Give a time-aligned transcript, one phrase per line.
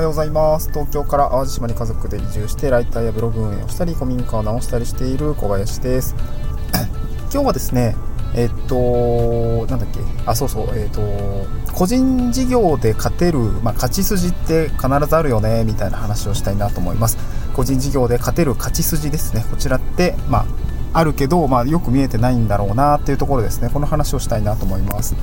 [0.00, 0.70] はようございます。
[0.70, 6.14] 東京から淡路島に家族で移住してライターやブログ運営をしたり古民家を直したりしている小林です。
[7.30, 7.94] 今日はですね
[8.34, 10.00] えっとなんだっけ？
[10.24, 11.02] あそうそうえっと
[11.74, 17.18] 個人事業で勝てる、まあ、勝ち筋って必ずあるよねみたいな話をしたいなと思います。
[17.54, 19.44] 個人事業で勝てる勝ち筋ですね。
[19.50, 20.46] こちらってま
[20.94, 23.68] ああるけど、まあ、よく見えてないんだろうなっていうところですね。
[23.70, 25.14] この話をしたいなと思います。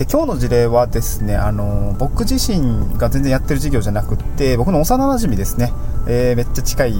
[0.00, 5.74] で今日の事例はですねあの僕自身が全然やってる事業じゃなくって僕の幼なじみですね、
[6.08, 6.94] えー、めっちゃ近い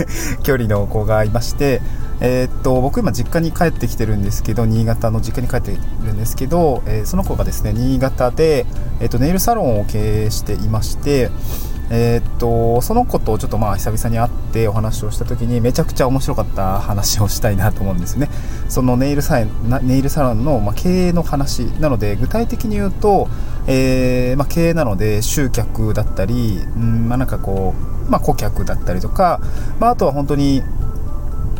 [0.42, 1.82] 距離の子がいまして
[2.20, 8.64] えー、っと僕今実家に帰ってきてるんですけど新潟の実家に帰ってるんですけど、えー、その子がですね新潟で、
[9.00, 11.30] え、っとネイルサロンを経営していまして
[11.90, 18.28] えー、っとその子とちょっとまあ久々に会ってお話をした時にめちゃくちゃ面白かった話をしたいなと思うんですね。
[18.68, 23.28] そのネイルサネイルサロンの、まあ、経営の話なので具体的に言うと、
[23.66, 27.74] えー、まあ、経営なので集客だったり、うんまあ、なんかこ
[28.06, 29.40] う、ま顧客だったりとか、
[29.78, 30.62] まあ、とは本当に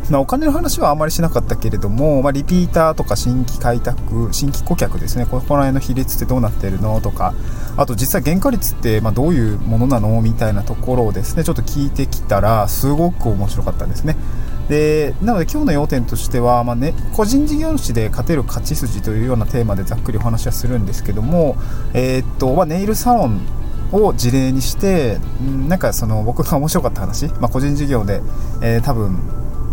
[0.09, 7.33] まあ、お金の話はあまりしなかったけれども、まあ、リピーターとか新規開拓、新規顧客ですね、ここら辺の比率ってどうなってるのとか、
[7.75, 10.21] あと実際原価率ってまどういうものなの？
[10.21, 14.15] みたいなところをですね、ちょっと聞いてきたら、すごく面白かったんですね。
[14.69, 21.55] でなので今日の要点としては、まあね、個人事業主で勝てる勝ち筋というようなテーマでざっくりお話はするんですけども、
[21.93, 23.39] えー、っとまあ、ネイルサロン
[23.93, 25.19] を事例にして、
[25.69, 28.21] なんかその僕が面白かった話、まあ、個人事業で、
[28.61, 29.19] えー、多分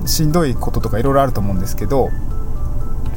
[0.06, 2.10] しんどいこととかいろいろあると思うんですけど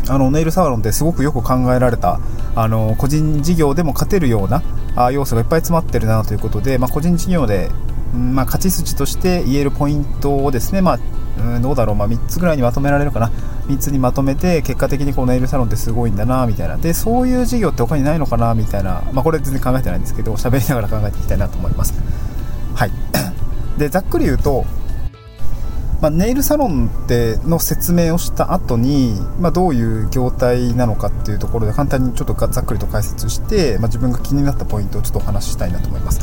[0.09, 2.19] あのネイルサロンってすごくよく考えられた
[2.55, 4.63] あの個人事業でも勝てるような
[4.95, 7.69] あ要素がいっぱい詰まってるなということで、まあ、個人事業で、
[8.13, 10.99] まあ、勝ち筋として言えるポイントをですね、まあ、
[11.39, 13.31] うんどうだろう、まあ、3つぐらいにまとめられるかな。
[13.67, 16.77] 3つにまとめて結果的にこのネイルサロンってすごいんだなみたいな。
[16.77, 21.93] でそういう事業って他にないのかなみたいな、まあ、これ全然考えてないんですけど喋りながら考えていきたいなと思います。
[22.73, 22.91] はい。
[23.77, 24.65] でざっくり言うと
[26.01, 36.19] まあ、ネイルサロンっての説明をした後に、まあ、どういう業態なのかっていうところで簡単にちょっとざっくりと解説して、まあ、自分が気になったポイントをちょっとお話ししたいなと思います。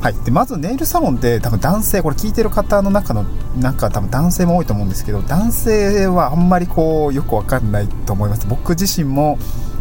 [0.00, 3.24] はい、でまずネイルサロンって多分男性これ聞いてる方の中の
[3.56, 8.46] 中多分男性も多いと思うんですけど男性はあんまりこうよくわかんないと思います。
[8.46, 9.38] 僕自身も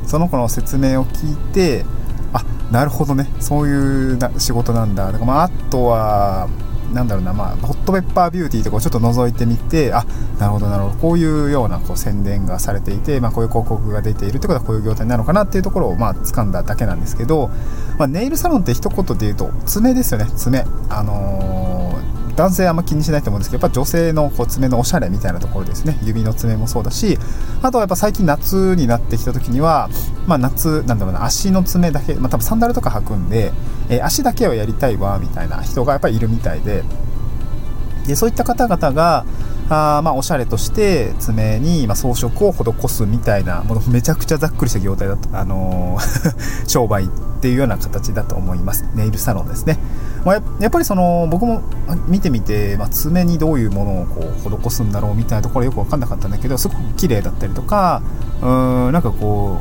[0.08, 1.86] その子の説明を聞いて
[2.34, 3.30] あなるほどね。
[3.40, 5.12] そういうな仕事なんだ。
[5.12, 6.50] だから、まあ、あとは
[6.94, 10.06] なんだろうな、まあ、ホットペッパービューティーとかをちょっと覗いてみて、あ、
[10.40, 17.50] なるほど、なるほど、こういうようなこう宣伝がされていて、まあ、こういう広告が出ているってことはこういう業態なのかなっていうところを、まあ、掴んだだけなんですけど、
[17.98, 20.66] まあ、ネイルサロンって一言で言うと、爪ですよね、爪。
[20.90, 21.77] あのー
[22.38, 25.98] 男性あんま気にしないと思うんですけどやっぱ女性のこう爪のおしゃれみたいなところですね。
[26.04, 27.18] 指の爪もそうだし
[27.64, 29.90] あとはやっぱ最近夏になってきた時には、
[30.28, 33.52] まあ、夏なんだろうな足の爪だけ、まあ、多分サンダルとか履くんで、
[33.90, 36.84] えー、足だけをやりたいわみたいな人がやっぱりいるみたいで。
[38.06, 39.26] でそういった方々が
[39.70, 47.08] あまあおしゃれとして爪に、ま装飾を施すみたいなものめちゃくちゃざっくりした業態だと、あのー、 商売っ
[47.42, 48.86] ていうような形だと思います。
[48.96, 49.78] ネイルサロンですね、
[50.26, 51.62] まあ、やっぱりその僕も
[52.08, 58.02] 見てみて、まあ、爪にどういうものをこう施すんだろうみたいなところよく分かんなかったんだけどすごく綺麗だったりとか
[58.42, 59.60] うんなんかこ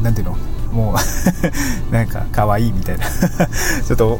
[0.00, 0.36] う何ていうの？
[0.74, 0.94] もう
[1.94, 3.04] なんか可愛いみたいな。
[3.86, 4.18] ちょっと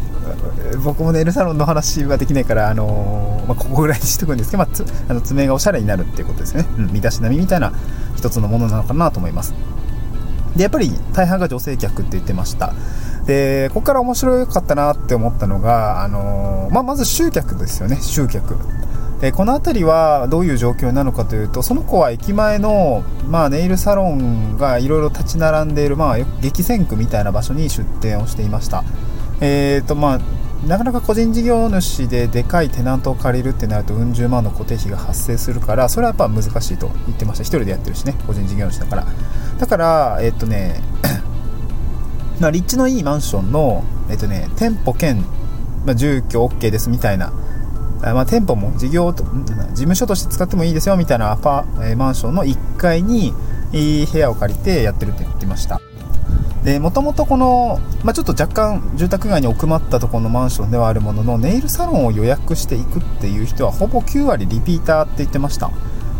[0.84, 7.72] 僕もネイルサロンの話はできないから、あのー、まあ、ここぐらいにしとくんですけど、まあ、あの爪がおしゃれになるっていうことですね、うん、身だしなみみたいな
[8.16, 9.52] 一つのものなのかなと思います。
[10.56, 12.72] でやっぱり大半が女性客って言ってました。
[13.26, 18.56] でここから面白かったなって思ったのが、あのー、まあ、まず集客ですよね集客。
[19.24, 28.84] でこの辺りはどういう状況なのかというとその子は駅前の、まあ、ネイルサロンがいろいろ立ち並んでいる、まあ、激戦区みたいな場所に出店をしていました、
[29.40, 37.44] えーとまあ、なかなか個人事業主ででかいテナントを借りるってなるとうん十万の固定費が発生するからそれはやっぱ難しいと言ってました。
[37.44, 39.06] 1人でやってるしね個人事業主だから。
[39.58, 40.82] だからえっ、ー、とね
[42.40, 45.24] まあ、立地のいいマンションの、えっ、とね、店舗兼、
[45.86, 47.32] まあ、住居 OK ですみたいな
[48.12, 53.32] まあ、店舗も事業と事務所として使ってもいいですよみたいなアパ、えマンションの1階に
[53.72, 55.80] 部屋を借りてやってるって言ってました。
[56.64, 65.70] でもともとこの、まあ、ちょっと若干住宅街に奥まったところのマンションではあるもののネイルサロンを予約していくっていう人はほぼ9割リピーターって言ってました。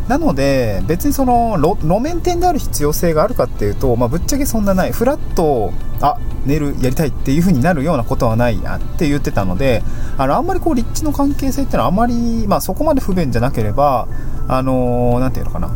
[0.08, 4.92] なので別にその路面店である必要性があるかっていうと、まあ、ぶっちゃけそんなない。
[4.92, 9.82] フラットあネイルやりたいっていう風になるようなことはないやって言ってたので
[10.18, 14.08] あのあんまりこう立地の関係性っていうのはあまり、まあ、そこまで不便じゃなければ
[14.48, 15.68] あのー、ていうのかな、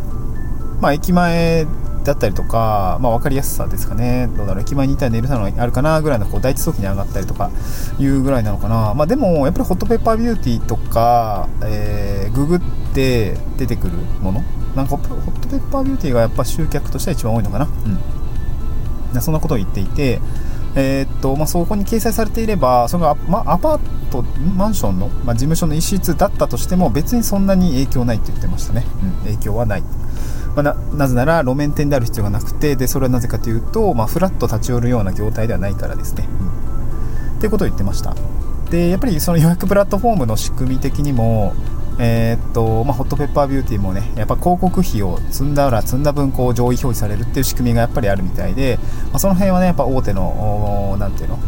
[0.81, 1.67] まあ、駅前
[2.05, 4.29] だったりとか、まあ、分かりやすさですかね。
[4.37, 4.63] どうだろう。
[4.63, 7.51] 駅前にいたらネイルサロンあるかなぐらいのこう第一早期に上がったりとか
[7.99, 12.61] いうぐらいなのかな、まあ、でもやっぱりホットペッパービューティーとか、えー、ググっ
[12.95, 13.93] て出てくる
[14.23, 14.43] もの。
[14.75, 17.67] なんかホットペッパービューティーがやっぱ集客としては一番多いのかな。
[17.67, 18.18] うん。
[19.21, 20.21] そんなことを言っていて
[20.75, 24.23] えー、っとまあ、そこに掲載されていればそれが、まアパート
[24.57, 38.15] マンションの、まあ、事務所の一室だったとしても別にそんなに影響ないって言ってましたね、うん、影響はない、まあ、ななぜなら路面店である必要がなくてでそれはなぜかというと、まあ、フラッと立ち寄るような業態ではないからですね、うん、っていうことを言ってました。
[38.71, 41.55] でやっぱりその予約プラットフォームの仕組み的にも
[42.01, 48.79] えー、っとまあ、ホットペッパービューティーもねやっぱ広告費を積んだら積んだ分こう上位表示されるっていう仕組みがやっぱりあるみたいで、
[49.11, 51.39] まあ、その辺はねやっぱ大手の何ていうの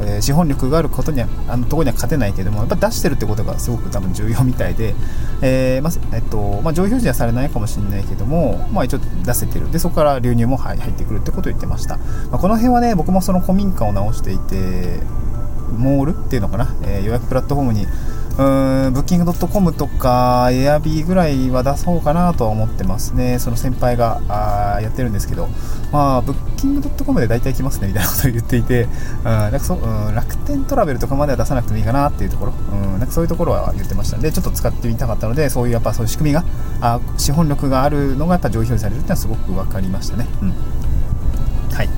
[0.00, 4.94] えー、資本力があることにはあのところには勝てないけどもやっぱ出してるってことがすごく多分重要みたいで、
[5.40, 9.70] えー、まあえっとまあ、上位表示はされないかもしれないけども、まあ、一応出せてる。
[9.70, 15.00] でそこから流入も入ってくるってことを言ってました、まあ、この辺はね僕もその古民家を直していて
[15.76, 17.86] モールっていうのかな、えー、予約プラットフォームに
[18.36, 23.38] うーん、ブッキングドットコムとか、エアビーぐらいは出そうかなとは思ってますね。
[23.38, 25.48] その先輩があやってるんですけど、
[25.92, 28.88] まあ、ブッキングドットコムで大体来ますねみたいなことを言っていて、う
[29.20, 36.44] ん、なんかそうん、楽天トラベルとかまでは出さなくてもいいかなっていうところ、うん、なんかそういうところは言ってましたんで、ちょっと使ってみたかったので、そういうやっぱそういう仕組みが、
[36.80, 40.26] あ資本力があるのがやっぱ上位表示されるっていうのはすごく分かりましたね。
[40.42, 40.54] うん
[41.72, 41.88] はい。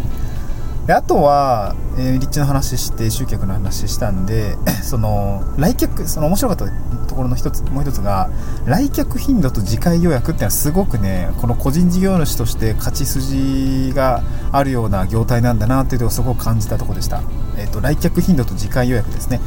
[0.87, 6.67] であとは、えー、立地の話して集客の話したんで その来客その面白かった
[7.09, 8.31] ところの一つもう一つが
[8.67, 14.23] 来客頻度と次回予約っていうのはすごくねこの個人事業主として勝ち筋が
[14.53, 17.21] あるような業態なんだなっていうのをすごく感じたところでした、
[17.57, 19.41] えー、と来客頻度と次回予約ですね。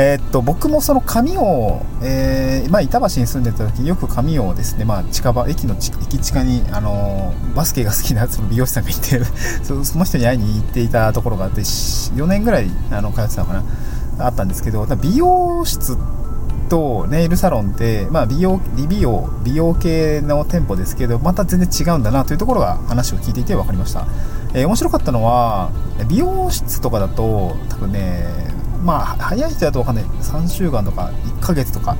[0.00, 9.20] えー、っと僕もその紙を、えーまあ、板橋に住んでた時よく紙をですね、まあ、近場駅の駅近に、あの、バスケが好きなその美容師さんがいて
[9.64, 13.64] その人に会いに行っていたところがあって4年ぐらいあの通ってたのかな
[14.26, 15.98] あったんですけど美容室
[16.68, 24.06] とネイルサロンって、まあ、美容理美容美容系の店舗ですけどまた全然違うんだなというところが話を聞いていて分かりました、
[24.54, 25.70] えー、面白かったのは
[26.08, 30.04] 美容室とかだと多分ねまあ早い人だと分かんない。
[30.04, 31.10] 3週間とか
[31.40, 31.96] 1ヶ月とか。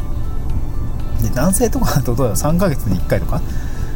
[1.22, 2.32] で男性とかだとどうだろう。
[2.34, 3.40] 3ヶ月に1回とか？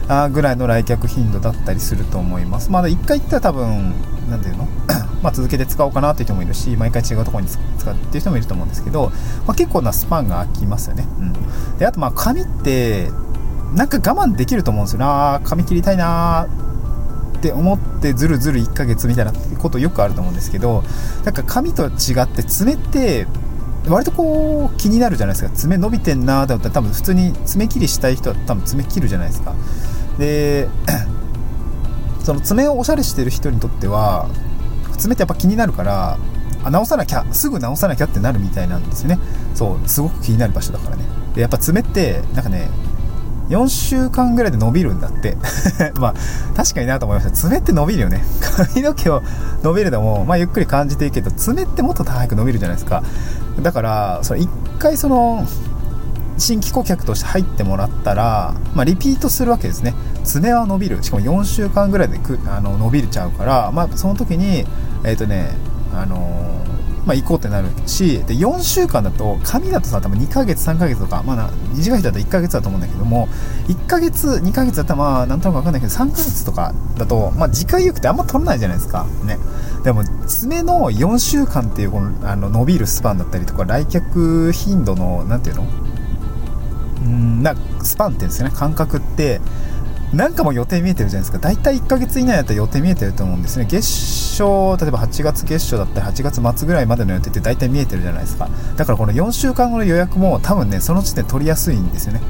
[0.09, 2.71] あぐらいの来客頻度だったりすると思います。
[2.71, 3.95] まだ1回行ったら多分
[4.29, 4.69] 何ていうの？
[5.23, 9.11] ま続けて使おうかなっていう人もいるし毎回違うところに使っていう人もいると思うんですけど、
[9.47, 13.09] まあ、結構なスパンが空きますよね、うん、であとまあ髪って
[13.73, 15.05] なんか我慢できると思うんですよ。
[15.05, 16.49] あ髪切りたいな
[17.43, 20.85] って思ってずるずる1ヶ月みたいなことよくあると思うんですけど
[21.25, 23.27] なんか髪と違って爪って
[23.89, 25.51] 割とこう気になるじゃないですか。
[25.51, 29.55] 爪伸びてんなーって思ったら多分普通に爪切りしたい人は多分爪切るじゃないですか。
[30.21, 30.69] で
[32.23, 34.29] その爪をおしゃれしてる人にとっては
[34.99, 36.17] 爪ってやっぱ気になるから
[36.63, 39.19] あ直さなきゃすぐ直さなきゃってなるみたいなんですよね。
[39.57, 41.05] そうすごく気になる場所だからね。
[41.35, 42.71] でやっぱ爪ってなんかね
[43.49, 45.37] 4週間ぐらいで伸びるんだって。
[46.01, 46.15] まあ
[46.57, 47.31] 確かになと思いました。
[47.33, 48.25] 爪って伸びるよね。
[48.41, 49.23] 髪の毛を
[49.63, 53.03] 伸びるのも、まあ、ゆっくり感じていいけど爪ってもっと早く伸びるじゃないですか。
[53.61, 54.49] だからその1
[54.79, 55.47] 回その
[56.39, 59.95] 新規顧客として入ってもらったら、まあ、リピートするわけですね。
[60.25, 61.03] 爪は伸びる。
[61.03, 64.67] しかも4週間ぐらいでくあの伸びちゃうから、まあ、その時に
[65.05, 65.51] えっ、ー、とね
[65.95, 66.72] あのー
[67.05, 73.29] まあ、行こうってなるしで4週間だと紙だとさ多分2ヶ月3ヶ月とか、まあ、短い人だと1ヶ月だと思うんだけども
[73.67, 79.07] 1ヶ月2ヶ月だったらまあなんとなく分かんないけど3ヶ月とかだと、まあ、時間よくてあんま取らないじゃないですか。
[79.25, 79.39] ね。
[79.83, 85.65] でも爪の4週間っていうこのあの伸びるスパンだったりとか来客頻度の何ていうの？
[87.05, 89.41] うんなスパンっていうんですよね感覚って
[90.13, 91.39] なんかも予定見えてるじゃないですか。
[91.39, 93.67] 大体1ヶ月以内だったら予定見えてると思うんですね。
[93.69, 93.87] 月
[94.33, 94.43] 初
[94.83, 98.49] 例えば8月月初だったら8月末ぐらいまでの予定って大体見えてるじゃないですか。
[98.77, 102.21] だからこの4週間後の予約も多分ねその時点取りやすいんですよね。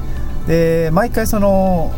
[0.47, 1.93] で毎回その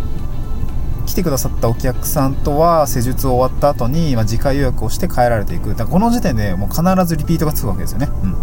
[1.06, 5.68] 来てくださったお客さんとは施術終わった後に、まあ、次回予約をして帰られていく。
[5.70, 8.36] だからこの時点でもう必ずリピートがつくわけですよね、うん。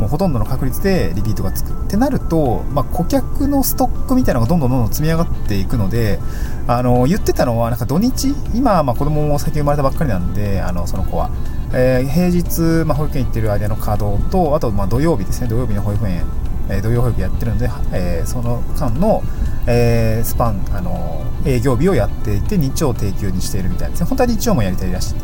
[0.00, 6.18] もうほとんどの確率でリピートがつくってなると、まあ、顧客のストックみたいなのがどんどんどんどん積み上がっていくので
[6.66, 11.30] あの言ってたのはなんか土日今、まあ、子供も最近生まれたばっかりなんであのその子は、
[11.74, 15.48] えー、平日、まあ、保育園行ってる間の稼働とあとま土曜日ですね。
[15.48, 16.24] 土曜日の保育園
[16.70, 19.22] え土曜保育やってるので、えー、その間の、
[19.66, 24.06] え、スパン、あの営業日をやっていて日曜定休にしているみたいですね。
[24.06, 25.14] 本当は日曜もやりたいらしい。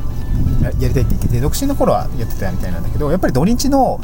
[0.62, 4.00] やりたいって言ってて独身の頃はやってたみたいなんだけどやっぱり土日の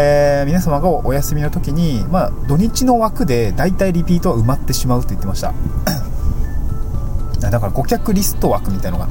[0.00, 5.52] えー、皆様がお休みの時に、まあ、土日の枠で大体リピートは埋まってしまうと言ってました。
[7.40, 9.08] だから顧客リスト枠みたいのが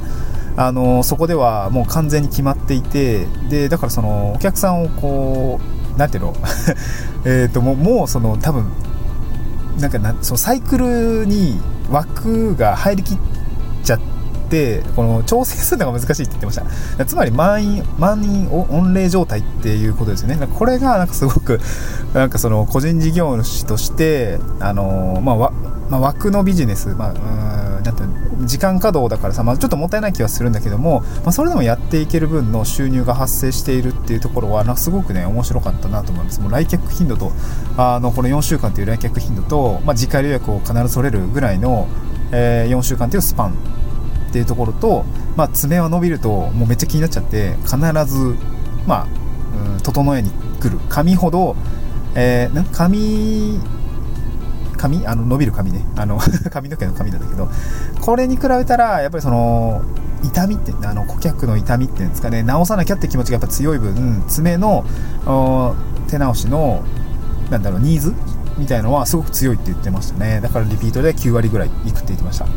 [0.56, 5.60] あのそこではもう完全に決まっていてでだからそのお客さんをこ
[5.94, 6.34] うなんていうの？
[7.26, 8.70] えともうもうその多分
[9.80, 13.37] なんかなそのサイクルに枠が入りきっちゃ
[14.48, 16.56] ってこの調整するのが難しいって言ってまし
[16.96, 17.04] た。
[17.04, 20.46] つまり満員満員を御礼状態っていうことですよね。
[20.46, 21.60] これがなんかすごく
[22.14, 25.52] なんかその個人事業主としてあのまあ
[25.90, 28.02] まあ、枠のビジネス、まあ、うんなんて
[28.44, 36.40] 時間稼働だからさ、まあ、ちょっともったいない気はするんだけども、まあ、それでもやっていける分の収入が発生しているっていうところはなんかすごくね面白かったなと思います。
[36.40, 37.32] もう来客頻度と
[37.76, 41.88] あのこの4週間という来客頻度と、まあ、次回予約を必ず取れるぐらいの、
[42.32, 43.54] えー、4週間というスパン。
[44.28, 45.04] っていうところと、
[45.36, 48.36] まあ、爪は伸びるともうめっちゃ気になっちゃって必ず、
[48.86, 49.06] まあ、
[49.74, 50.30] うん、整えに
[50.60, 51.56] 来る髪ほど、
[52.14, 53.60] えー、髪
[54.76, 55.06] 髪？
[55.06, 55.84] あの伸びる髪ね。
[55.96, 56.18] あの
[56.50, 57.50] 髪の毛の髪なんだけど
[58.00, 59.82] これに比べたらやっぱりその
[60.22, 62.42] 痛みってあの顧客の痛みっていうんですかね。
[62.42, 64.84] 直さなきゃって気持ちがやっぱ強い分爪の
[66.08, 66.82] 手直しの
[67.50, 68.14] なんだろうニーズ
[68.56, 70.40] みたいのはすごく強いって言ってましたね。
[70.40, 72.52] だからリピートで9割ぐらいいくって言ってました、うん。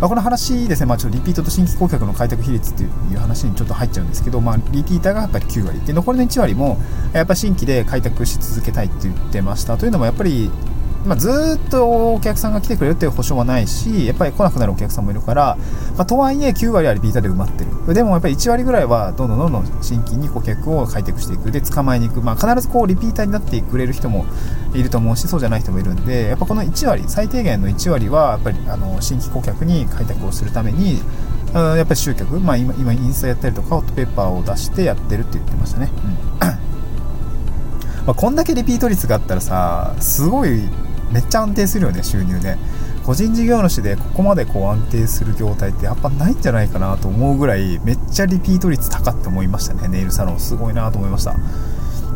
[0.00, 6.78] まあ、この話ですね、まあ、ちょっとリピートと新規顧客の開拓比率っていう話にちょっと入っちゃうんですけど、まあ、リピーターがやっぱり9割で残りの1割も
[7.12, 9.76] やっぱ新規で開拓し続けたいって言ってました。
[9.76, 10.50] というのもやっぱり
[11.06, 15.56] まあ、ずっとお客さんが来てくれるっていう保証はないし、やっぱり来なくなるお客さんもいるから、
[15.96, 17.94] まあ、とはいえ9割はリピーターで埋まってる。
[17.94, 21.50] でもやっぱり1割ぐらいはどんどんどんどん新規に顧客を開拓していく。
[21.50, 22.22] で、捕まえに行く。
[22.22, 24.26] まあ、必ずこうリピーターになってくれる人も
[24.74, 31.00] いると思うし、そうじゃない人もいるんで、やっぱこの1割、最低限の1割は、やっぱりあの新規顧客に開拓をするために、
[31.54, 35.90] やっぱり集客、まあ今、今インスタやったりとか、ホットペッパーを出してやってるって言ってましたね。
[36.42, 36.48] うん
[38.06, 40.68] まあ、こんだけリピート率があったらさ、すごい
[41.10, 42.56] めっちゃ安定するよね収入で。
[43.04, 49.88] 個人事業主でここまでこう安定する業態ってやっぱないんじゃないかなと思うぐらいめっちゃリピート率高って思いましたね。
[49.88, 51.34] ネイルサロンすごいなと思いました。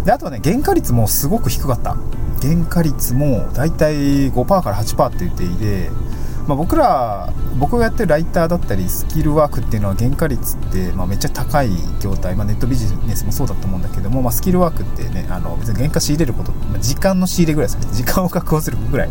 [0.04, 1.96] であとはね原価率もすごく低かった。
[2.42, 5.90] 原価率もだいたい5%から8%って言っていて
[6.46, 11.70] まあ、僕ら僕がやってるライターだったりスキルワークっていうのは原価率って、まあ、めっちゃ高い
[12.00, 17.96] 業態、まあ、ネットビジネスもそうだと思うんだけども、まあ、スキルワークってねあの別に原価仕入れること、まあ、時間の仕入れぐらいですよね。
[17.96, 19.10] 時間を確保するぐらい。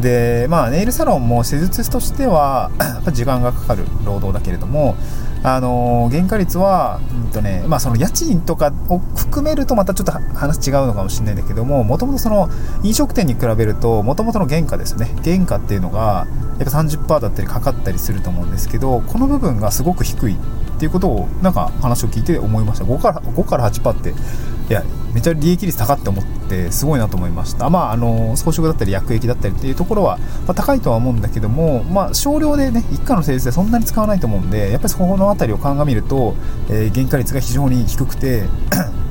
[0.00, 2.70] でまあネイルサロンも施術としては
[3.12, 4.96] 時間がかかる労働だけれども
[5.42, 12.48] あの原価率は、うんとねまあ、その家賃とかを含めるとまたちょっと話違うのかもしれないんだけどももともとその
[12.82, 15.14] 飲食店に比べるともともとの原価ですね。
[15.22, 16.26] 原価っていうのが
[16.58, 20.36] やっぱ30%だったりかかったりすると思うんですけどこの部分がすごく低い。
[20.76, 22.84] っていうことをなんか話を聞いて思いました。
[22.84, 24.10] 5から ,5 から8%って
[24.68, 27.70] いやめちゃ利益率高って思ってすごいなと思いました。
[27.70, 36.34] まああの装飾だったり薬液だったりっていうところは、まあ、高いとは思うんだけどもまあ少量でね一家の施術でそんなに使わないと思うんでやっぱりそこの辺りを鑑みると、
[36.68, 38.44] えー、原価率が非常に低くて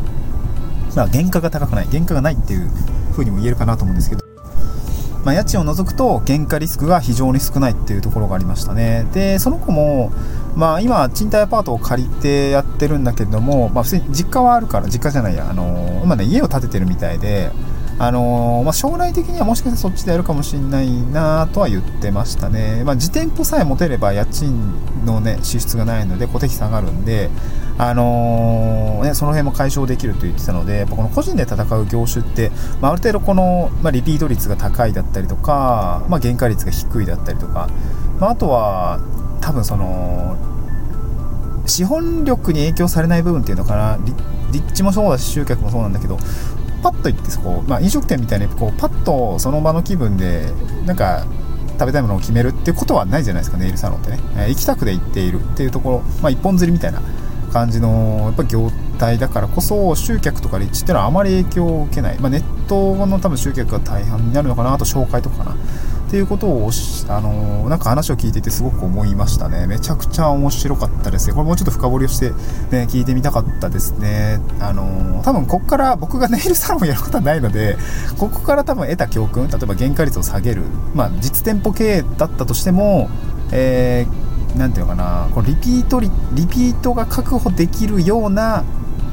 [0.96, 2.70] まあ原価が高くない原価がないっていう
[3.12, 4.25] 風にも言えるかなと思うんですけど
[5.26, 9.06] まあ、家賃を除くと原価リスクが非常に少ないっていうところがありましたね。
[9.14, 10.12] でその子も
[10.56, 17.52] まあ、今、賃貸アパートを借りてやってるんだけども、まあ、普通に実家はあるから、実家じゃないや、あの今ね、家を建ててるみたいで、
[17.98, 22.84] あのまあ、将来的にはもしかしたらそっちでやるかもしれないなとは言ってましたね。
[22.84, 27.30] まあ、自店舗さえ持てれば家賃のね、支出がないので、固定費下がるんで、
[27.78, 37.70] あのー、ね、その辺も解消できると言ってたので、やっぱこの個人で戦う業種って、まあ、ある程度この、まあ、リピート率が高いだったりとか、まあ、原価率が低いだったりとか、
[38.20, 39.00] まあ、あとは、
[39.40, 40.36] 多分その
[41.68, 44.00] 資本力に影響されない部分っていうのかな
[44.52, 46.18] 立地もそうだし集客もそうなんだけど
[46.82, 50.52] パッと行ってこう、まあ、飲食店みたいにこうパッとその場の気分で
[50.86, 51.26] なんか
[51.74, 57.02] 食べたいものを決めるっていうことはないじゃないですかネイルサロンってね、えー、行きたくで行っているっていうところ、まあ、一本釣りみたいな
[57.52, 65.56] 感じのやっぱ業態だからこそ集客とか立地っていうのはあまり影響を受けない、まあ、ネットの多分集客が大半になるのかなあと紹介とかかな。
[66.08, 66.70] っていうことを、
[67.10, 69.66] あのー、なんか話を聞いていてすごく思いましたね。
[69.66, 71.34] めちゃくちゃ面白かったですね。
[71.34, 72.30] これもうちょっと深掘りをして、
[72.72, 74.40] ね、聞いてみたかったですね。
[74.60, 77.78] あのー、多分ここから僕がネイルサロンをやることはないので、
[78.20, 83.10] ここから多分得た教訓、例えば原価率を下げる、まあ、実店舗経営だったとしても、
[83.52, 88.64] えー、なんていうのかな、このリピートリ、リピートが確保できるような、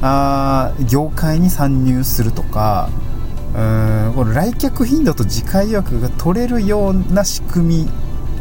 [0.05, 2.89] あ業界に参入するとか、
[3.55, 7.89] うんこの来客頻度と次回予約が取れるような仕組み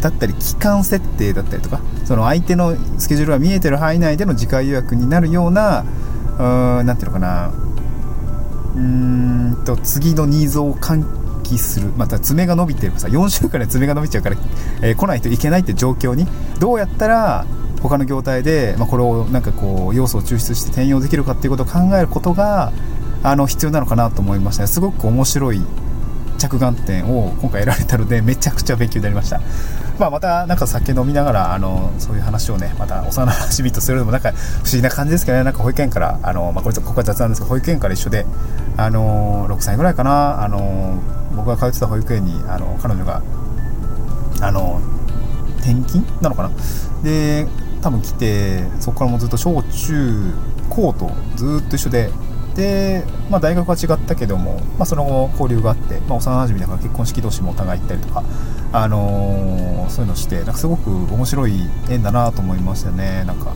[0.00, 5.84] だったり期間設定だったりとかその相手のスケジュールが見えてる範囲内での次回予約になるような
[6.38, 7.52] 何ていうのかな。
[8.74, 11.04] うんと次のニーズをかん
[11.42, 11.92] 期する。
[11.96, 14.36] また爪が伸びてるさ4週間で爪が伸びちゃうから、
[14.80, 16.26] えー、来ないといけないって状況に
[16.58, 17.44] どうやったら
[17.82, 22.72] 他の業態で、まあ、これをなんかこう要素を抽出して転用できるかっていうことを考えることが
[23.22, 25.62] あの必要なのかなと思いましたすごく面白い
[26.38, 29.40] 着眼点を今回得られたのでめちゃくちゃ勉強になりました、
[29.98, 35.44] まあ、またなんか酒飲みながらあのそういう話をねまた幼なじみとするのもなんか不思議な感じですけどね。
[35.44, 38.26] なんか保育園からあの、まあ、これここは雑なんですけど保育園から一緒で
[38.76, 40.42] あの6歳ぐらいかな。
[40.42, 41.00] あの
[41.36, 43.22] 僕が通ってた保育園にあの彼女が
[44.40, 44.80] あの
[45.58, 46.50] 転勤なのかな。
[47.04, 47.46] で
[47.82, 50.34] 多分来てそこからもずっと小中
[50.68, 52.10] 高とずっと一緒で
[52.54, 58.22] で、まあ、大学は違ったけども、まあ、その後交流があって、まあ、幼馴染だから結婚式同士もお互い行ったりとか、
[58.72, 63.24] あのー、そういうのしてなんかすごく面白い縁だなと思いましたね。
[63.24, 63.54] なんか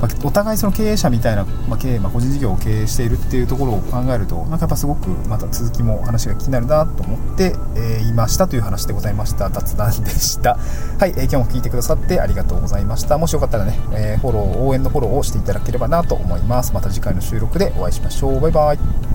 [0.00, 9.50] まあ、お互いその経営者みたいな、まあ、経営、まあ、個人事業を経営しているっていうところを考えるとなんかやっぱすごくまた続きも話が気になるなと思って、えー、いましたという話でございました。
[9.50, 10.58] 雑談でした。
[10.98, 13.18] はい、えー、今日も聞いてくださってありがとうございました。
[13.18, 16.72] もしよかったらね、えー、フォロー応援のフォローをしていただければなと思います。
[16.72, 18.40] また次回の収録でお会いしましょう。
[18.40, 19.05] バイバイ。